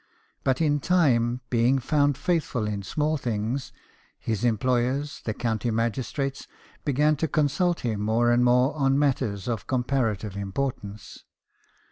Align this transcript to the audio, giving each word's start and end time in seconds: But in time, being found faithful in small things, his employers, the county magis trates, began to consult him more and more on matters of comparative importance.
But 0.43 0.61
in 0.61 0.79
time, 0.79 1.41
being 1.51 1.77
found 1.77 2.17
faithful 2.17 2.65
in 2.65 2.81
small 2.81 3.17
things, 3.17 3.71
his 4.17 4.43
employers, 4.43 5.21
the 5.25 5.33
county 5.35 5.69
magis 5.69 6.11
trates, 6.11 6.47
began 6.83 7.15
to 7.17 7.27
consult 7.27 7.81
him 7.81 7.99
more 8.01 8.31
and 8.31 8.43
more 8.43 8.73
on 8.73 8.97
matters 8.97 9.47
of 9.47 9.67
comparative 9.67 10.35
importance. 10.35 11.23